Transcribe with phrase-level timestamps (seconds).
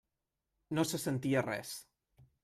[0.77, 1.75] No se sentia res.